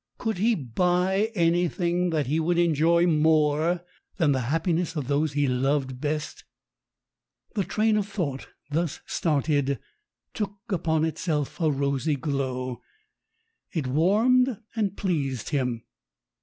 [0.17, 3.85] Could he buy anything that he would enjoy more
[4.17, 6.43] than the happiness of those he loved best?
[7.53, 9.77] The train of thought thus started
[10.33, 12.81] took upon itself a rosy glow;
[13.71, 15.83] it warmed and pleased him.